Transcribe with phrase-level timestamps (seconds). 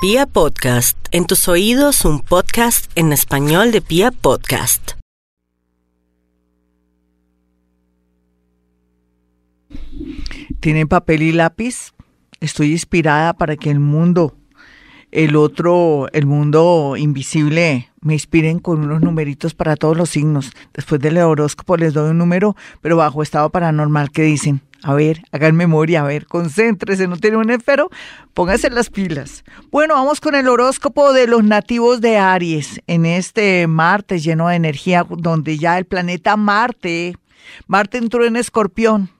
[0.00, 4.92] Pia Podcast, en tus oídos un podcast en español de Pia Podcast.
[10.60, 11.94] ¿Tienen papel y lápiz?
[12.38, 14.36] Estoy inspirada para que el mundo,
[15.10, 20.52] el otro, el mundo invisible, me inspiren con unos numeritos para todos los signos.
[20.74, 24.62] Después del horóscopo les doy un número, pero bajo estado paranormal que dicen.
[24.82, 27.90] A ver, hagan memoria, a ver, concéntrese, no tiene un esfero,
[28.32, 29.42] pónganse las pilas.
[29.72, 34.54] Bueno, vamos con el horóscopo de los nativos de Aries en este martes lleno de
[34.54, 37.16] energía, donde ya el planeta Marte,
[37.66, 39.10] Marte entró en Escorpión.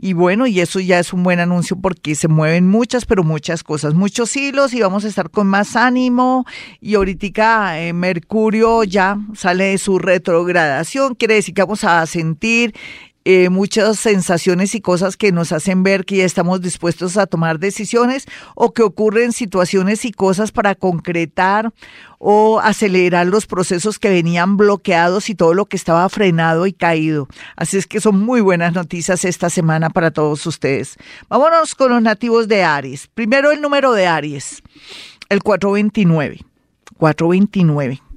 [0.00, 3.64] Y bueno, y eso ya es un buen anuncio porque se mueven muchas, pero muchas
[3.64, 6.44] cosas, muchos hilos y vamos a estar con más ánimo.
[6.80, 12.74] Y ahorita eh, Mercurio ya sale de su retrogradación, quiere decir que vamos a sentir
[13.24, 17.58] eh, muchas sensaciones y cosas que nos hacen ver que ya estamos dispuestos a tomar
[17.58, 21.72] decisiones o que ocurren situaciones y cosas para concretar
[22.18, 27.28] o acelerar los procesos que venían bloqueados y todo lo que estaba frenado y caído.
[27.56, 30.96] Así es que son muy buenas noticias esta semana para todos ustedes.
[31.28, 33.08] Vámonos con los nativos de Aries.
[33.08, 34.62] Primero el número de Aries,
[35.28, 36.40] el 429.
[36.96, 38.07] 429.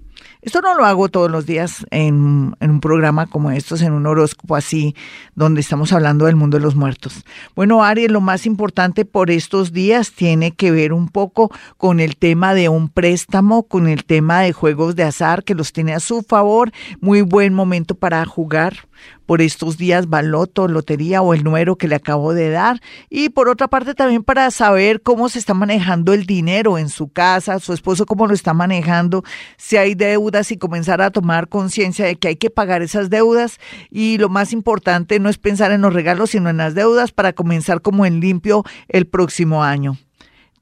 [0.42, 4.56] Esto no lo hago todos los días en, un programa como estos, en un horóscopo
[4.56, 4.96] así,
[5.36, 7.24] donde estamos hablando del mundo de los muertos.
[7.56, 12.18] Bueno, Aries, lo más importante por estos días tiene que ver un poco con el
[12.18, 16.00] tema de un préstamo, con el tema de juegos de azar que los tiene a
[16.00, 16.72] su favor.
[17.00, 18.88] Muy buen momento para jugar
[19.26, 22.82] por estos días baloto, lotería o el número que le acabo de dar.
[23.10, 27.10] Y por otra parte también para saber cómo se está manejando el dinero en su
[27.10, 29.24] casa, su esposo cómo lo está manejando,
[29.58, 33.60] si hay deudas y comenzar a tomar conciencia de que hay que pagar esas deudas.
[33.90, 37.34] Y lo más importante no es pensar en los regalos, sino en las deudas para
[37.34, 39.98] comenzar como en limpio el próximo año.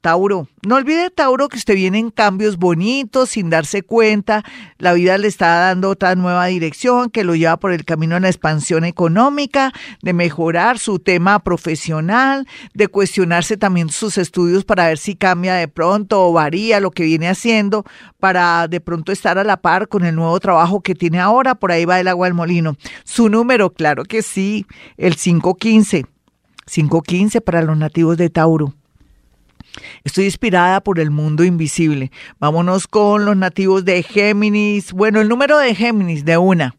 [0.00, 4.42] Tauro, no olvide Tauro que usted viene en cambios bonitos sin darse cuenta,
[4.78, 8.22] la vida le está dando otra nueva dirección que lo lleva por el camino de
[8.22, 9.72] la expansión económica,
[10.02, 15.68] de mejorar su tema profesional, de cuestionarse también sus estudios para ver si cambia de
[15.68, 17.84] pronto o varía lo que viene haciendo
[18.18, 21.72] para de pronto estar a la par con el nuevo trabajo que tiene ahora, por
[21.72, 22.76] ahí va el agua al molino.
[23.04, 24.66] Su número, claro que sí,
[24.96, 26.06] el 515,
[26.66, 28.74] 515 para los nativos de Tauro.
[30.04, 32.10] Estoy inspirada por el mundo invisible.
[32.38, 34.92] Vámonos con los nativos de Géminis.
[34.92, 36.74] Bueno, el número de Géminis de una.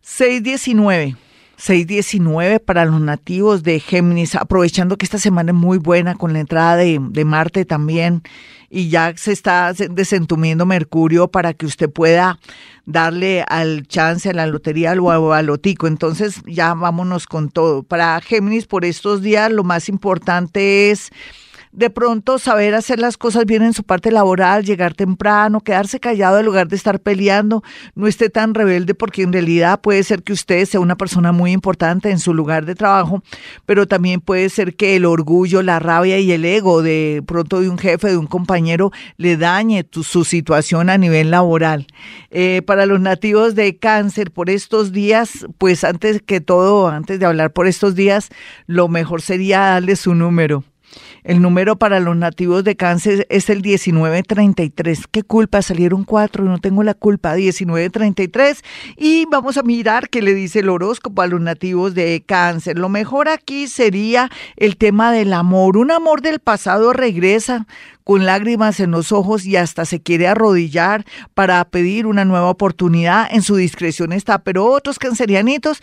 [0.00, 1.16] 619.
[1.56, 6.40] 619 para los nativos de Géminis, aprovechando que esta semana es muy buena con la
[6.40, 8.22] entrada de, Marte también
[8.68, 12.38] y ya se está desentumiendo Mercurio para que usted pueda
[12.84, 15.86] darle al chance a la lotería o al lotico.
[15.86, 17.82] Entonces ya vámonos con todo.
[17.82, 21.10] Para Géminis por estos días lo más importante es
[21.76, 26.40] de pronto saber hacer las cosas bien en su parte laboral, llegar temprano, quedarse callado
[26.40, 27.62] en lugar de estar peleando,
[27.94, 31.52] no esté tan rebelde porque en realidad puede ser que usted sea una persona muy
[31.52, 33.22] importante en su lugar de trabajo,
[33.66, 37.68] pero también puede ser que el orgullo, la rabia y el ego de pronto de
[37.68, 41.86] un jefe, de un compañero, le dañe su situación a nivel laboral.
[42.30, 47.26] Eh, para los nativos de cáncer, por estos días, pues antes que todo, antes de
[47.26, 48.30] hablar por estos días,
[48.66, 50.64] lo mejor sería darle su número.
[51.26, 55.08] El número para los nativos de cáncer es el 1933.
[55.10, 55.60] ¿Qué culpa?
[55.60, 57.34] Salieron cuatro, no tengo la culpa.
[57.34, 58.62] 1933.
[58.96, 62.78] Y vamos a mirar qué le dice el horóscopo a los nativos de cáncer.
[62.78, 65.78] Lo mejor aquí sería el tema del amor.
[65.78, 67.66] Un amor del pasado regresa
[68.06, 73.26] con lágrimas en los ojos y hasta se quiere arrodillar para pedir una nueva oportunidad.
[73.32, 75.80] En su discreción está, pero otros cancerianitos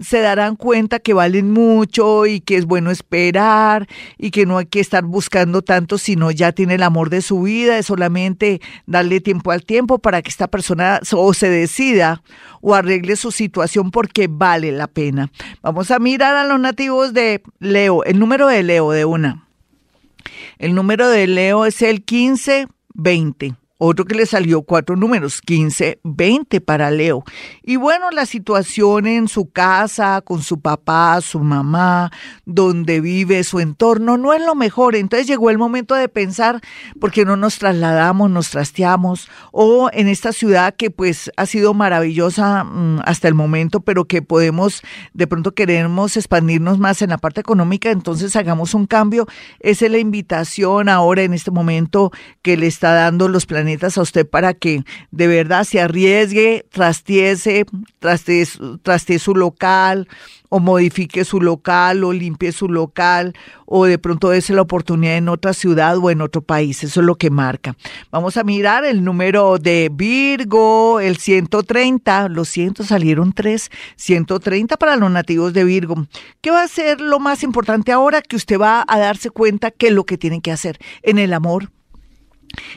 [0.00, 4.64] se darán cuenta que valen mucho y que es bueno esperar y que no hay
[4.64, 9.20] que estar buscando tanto, sino ya tiene el amor de su vida, es solamente darle
[9.20, 12.22] tiempo al tiempo para que esta persona o se decida
[12.62, 15.30] o arregle su situación porque vale la pena.
[15.60, 19.45] Vamos a mirar a los nativos de Leo, el número de Leo de una.
[20.58, 23.54] El número de Leo es el 1520.
[23.78, 27.24] Otro que le salió cuatro números, 15, 20 para Leo.
[27.62, 32.10] Y bueno, la situación en su casa, con su papá, su mamá,
[32.46, 34.96] donde vive, su entorno, no es lo mejor.
[34.96, 36.62] Entonces llegó el momento de pensar,
[36.98, 39.28] ¿por qué no nos trasladamos, nos trasteamos?
[39.52, 44.22] O en esta ciudad que pues ha sido maravillosa mm, hasta el momento, pero que
[44.22, 44.80] podemos,
[45.12, 49.26] de pronto queremos expandirnos más en la parte económica, entonces hagamos un cambio.
[49.60, 54.00] Esa es la invitación ahora en este momento que le está dando los planes a
[54.00, 57.66] usted para que de verdad se arriesgue, trastiese,
[58.00, 60.08] traste su local
[60.48, 63.34] o modifique su local o limpie su local
[63.64, 66.84] o de pronto dése la oportunidad en otra ciudad o en otro país.
[66.84, 67.76] Eso es lo que marca.
[68.10, 72.28] Vamos a mirar el número de Virgo, el 130.
[72.28, 73.70] Los cientos salieron tres.
[73.96, 76.06] 130 para los nativos de Virgo.
[76.40, 78.22] ¿Qué va a ser lo más importante ahora?
[78.22, 81.32] Que usted va a darse cuenta que es lo que tiene que hacer en el
[81.32, 81.70] amor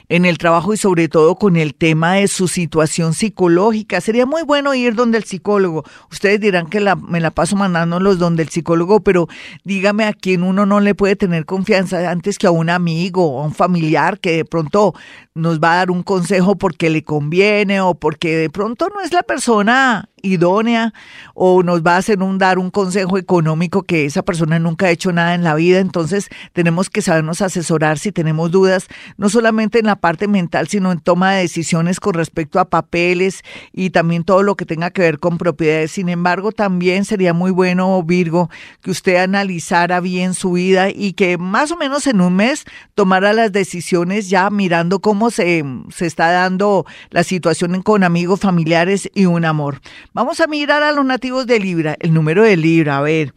[0.09, 4.01] en el trabajo y sobre todo con el tema de su situación psicológica.
[4.01, 5.83] Sería muy bueno ir donde el psicólogo.
[6.11, 9.27] Ustedes dirán que me la paso mandándolos donde el psicólogo, pero
[9.63, 13.41] dígame a quién uno no le puede tener confianza antes que a un amigo o
[13.41, 14.93] a un familiar que de pronto
[15.35, 19.13] nos va a dar un consejo porque le conviene o porque de pronto no es
[19.13, 20.93] la persona idónea
[21.33, 24.91] o nos va a hacer un dar un consejo económico que esa persona nunca ha
[24.91, 28.87] hecho nada en la vida, entonces tenemos que sabernos asesorar si tenemos dudas,
[29.17, 33.43] no solamente en la parte mental, sino en toma de decisiones con respecto a papeles
[33.73, 35.91] y también todo lo que tenga que ver con propiedades.
[35.91, 38.49] Sin embargo, también sería muy bueno, Virgo,
[38.81, 43.33] que usted analizara bien su vida y que más o menos en un mes tomara
[43.33, 49.25] las decisiones ya mirando cómo se, se está dando la situación con amigos, familiares y
[49.25, 49.81] un amor.
[50.13, 53.33] Vamos a mirar a los nativos de Libra, el número de Libra, a ver,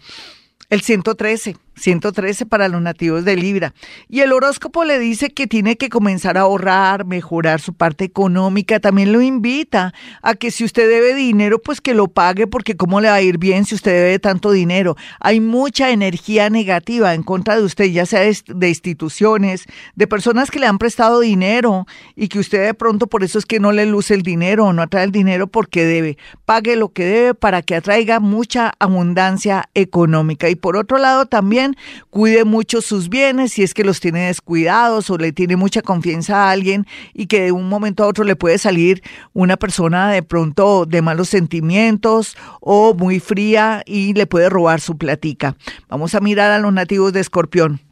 [0.70, 1.56] el 113.
[1.76, 3.74] 113 para los nativos de Libra.
[4.08, 8.80] Y el horóscopo le dice que tiene que comenzar a ahorrar, mejorar su parte económica.
[8.80, 13.00] También lo invita a que si usted debe dinero, pues que lo pague, porque cómo
[13.00, 14.96] le va a ir bien si usted debe tanto dinero.
[15.20, 19.64] Hay mucha energía negativa en contra de usted, ya sea de instituciones,
[19.94, 21.86] de personas que le han prestado dinero
[22.16, 24.72] y que usted de pronto por eso es que no le luce el dinero o
[24.72, 26.18] no atrae el dinero porque debe.
[26.44, 30.48] Pague lo que debe para que atraiga mucha abundancia económica.
[30.48, 31.61] Y por otro lado también
[32.10, 36.44] cuide mucho sus bienes si es que los tiene descuidados o le tiene mucha confianza
[36.44, 40.22] a alguien y que de un momento a otro le puede salir una persona de
[40.22, 45.56] pronto de malos sentimientos o muy fría y le puede robar su platica.
[45.88, 47.91] Vamos a mirar a los nativos de Escorpión.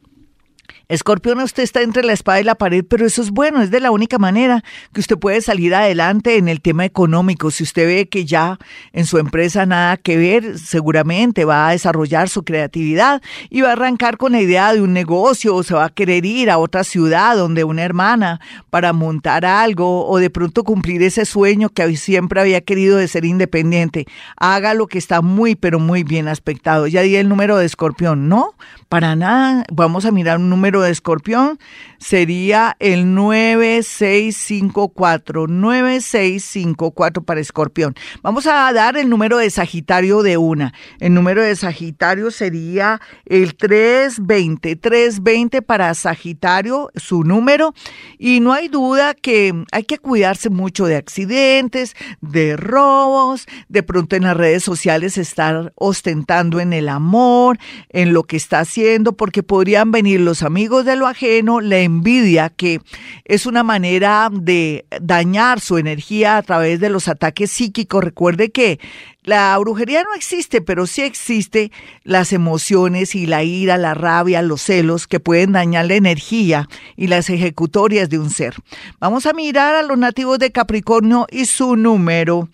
[0.90, 3.78] Escorpión, usted está entre la espada y la pared, pero eso es bueno, es de
[3.78, 7.52] la única manera que usted puede salir adelante en el tema económico.
[7.52, 8.58] Si usted ve que ya
[8.92, 13.72] en su empresa nada que ver, seguramente va a desarrollar su creatividad y va a
[13.74, 16.82] arrancar con la idea de un negocio o se va a querer ir a otra
[16.82, 18.40] ciudad donde una hermana
[18.70, 23.24] para montar algo o de pronto cumplir ese sueño que siempre había querido de ser
[23.24, 24.06] independiente.
[24.36, 26.88] Haga lo que está muy, pero muy bien aspectado.
[26.88, 28.54] Ya di el número de Escorpión, ¿no?
[28.88, 31.58] Para nada, vamos a mirar un número de escorpión,
[31.98, 37.94] sería el 9654, 9654 para escorpión.
[38.22, 40.72] Vamos a dar el número de Sagitario de una.
[40.98, 47.74] El número de Sagitario sería el 320, 320 para Sagitario, su número.
[48.18, 54.16] Y no hay duda que hay que cuidarse mucho de accidentes, de robos, de pronto
[54.16, 59.42] en las redes sociales estar ostentando en el amor, en lo que está haciendo porque
[59.42, 62.80] podrían venir los amigos de lo ajeno, la envidia, que
[63.24, 68.02] es una manera de dañar su energía a través de los ataques psíquicos.
[68.02, 68.78] Recuerde que
[69.22, 71.70] la brujería no existe, pero sí existe
[72.04, 77.06] las emociones y la ira, la rabia, los celos que pueden dañar la energía y
[77.06, 78.54] las ejecutorias de un ser.
[78.98, 82.48] Vamos a mirar a los nativos de Capricornio y su número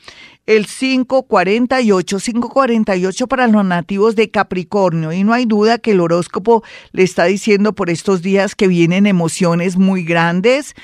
[0.47, 5.13] el 548, 548 para los nativos de Capricornio.
[5.13, 6.63] Y no hay duda que el horóscopo
[6.93, 10.75] le está diciendo por estos días que vienen emociones muy grandes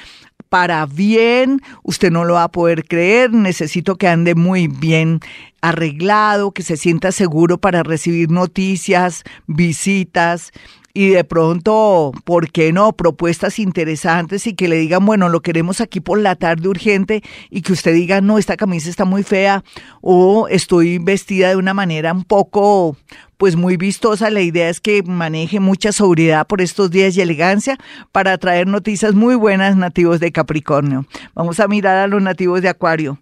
[0.53, 5.21] para bien, usted no lo va a poder creer, necesito que ande muy bien
[5.63, 10.53] arreglado, que se sienta seguro para recibir noticias, visitas
[10.95, 12.93] y de pronto, ¿por qué no?
[12.93, 17.63] Propuestas interesantes y que le digan, bueno, lo queremos aquí por la tarde urgente y
[17.63, 19.65] que usted diga, no, esta camisa está muy fea
[20.01, 22.97] o estoy vestida de una manera un poco,
[23.39, 24.31] pues muy vistosa.
[24.31, 27.79] La idea es que maneje mucha sobriedad por estos días y elegancia
[28.13, 31.07] para traer noticias muy buenas nativos de Capricornio.
[31.35, 33.19] Vamos a mirar a los nativos de Acuario.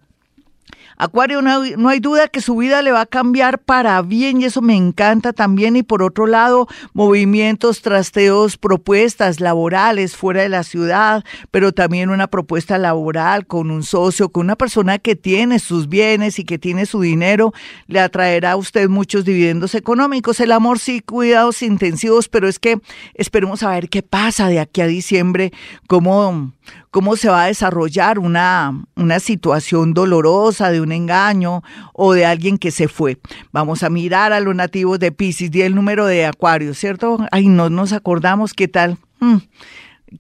[1.03, 4.61] Acuario, no hay, duda que su vida le va a cambiar para bien y eso
[4.61, 5.75] me encanta también.
[5.77, 12.27] Y por otro lado, movimientos, trasteos, propuestas laborales fuera de la ciudad, pero también una
[12.27, 16.85] propuesta laboral con un socio, con una persona que tiene sus bienes y que tiene
[16.85, 17.55] su dinero,
[17.87, 20.39] le atraerá a usted muchos dividendos económicos.
[20.41, 22.79] El amor sí, cuidados intensivos, pero es que
[23.15, 25.51] esperemos a ver qué pasa de aquí a diciembre,
[25.87, 26.53] cómo
[26.91, 32.59] cómo se va a desarrollar una, una situación dolorosa de un engaño o de alguien
[32.59, 33.19] que se fue.
[33.53, 37.19] Vamos a mirar a los nativos de Pisces, y el número de Acuario, ¿cierto?
[37.31, 38.99] Ay, no nos acordamos qué tal.
[39.21, 39.39] Hmm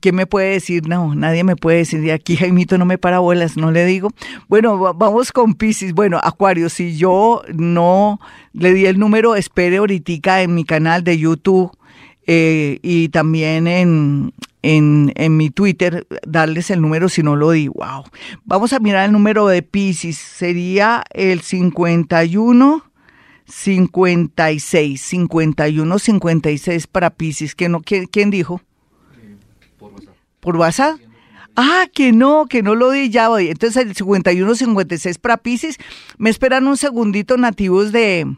[0.00, 0.86] ¿quién me puede decir?
[0.86, 4.10] No, nadie me puede decir, de aquí Jaimito no me para bolas, no le digo.
[4.48, 5.92] Bueno, vamos con Pisces.
[5.94, 8.20] Bueno, Acuario, si yo no
[8.52, 11.72] le di el número, espere ahorita en mi canal de YouTube
[12.32, 14.32] eh, y también en,
[14.62, 17.66] en, en, mi Twitter, darles el número si no lo di.
[17.66, 18.04] Wow.
[18.44, 20.16] Vamos a mirar el número de Pisces.
[20.16, 22.84] Sería el 51.
[23.46, 27.56] 56, 51, 56 para Pisces.
[27.56, 28.60] ¿Quién, no, quién, quién dijo?
[29.76, 30.14] por WhatsApp.
[30.38, 31.00] ¿Por WhatsApp?
[31.56, 33.48] Ah, que no, que no lo di ya hoy.
[33.48, 35.78] Entonces el 51, 56 para Pisces.
[36.16, 38.36] Me esperan un segundito nativos de,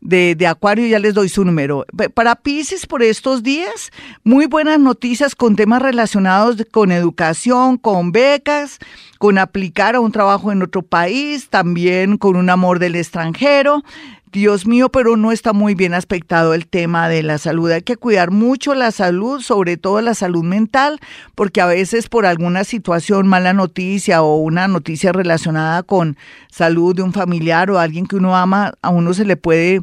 [0.00, 1.84] de, de, Acuario, ya les doy su número.
[2.14, 3.90] Para Pisces por estos días,
[4.24, 8.78] muy buenas noticias con temas relacionados con educación, con becas,
[9.18, 13.82] con aplicar a un trabajo en otro país, también con un amor del extranjero.
[14.32, 17.70] Dios mío, pero no está muy bien aspectado el tema de la salud.
[17.70, 21.00] Hay que cuidar mucho la salud, sobre todo la salud mental,
[21.34, 26.16] porque a veces por alguna situación, mala noticia o una noticia relacionada con
[26.50, 29.82] salud de un familiar o alguien que uno ama, a uno se le puede,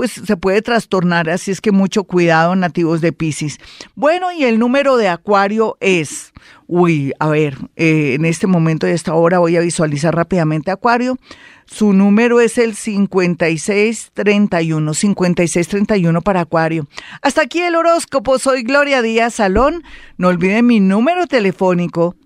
[0.00, 1.28] pues se puede trastornar.
[1.28, 3.58] Así es que mucho cuidado, nativos de Pisces.
[3.94, 6.32] Bueno, y el número de Acuario es,
[6.66, 11.18] uy, a ver, eh, en este momento y esta hora voy a visualizar rápidamente Acuario.
[11.66, 16.88] Su número es el 5631, 5631 para Acuario.
[17.20, 18.38] Hasta aquí el horóscopo.
[18.38, 19.82] Soy Gloria Díaz Salón.
[20.16, 22.16] No olviden mi número telefónico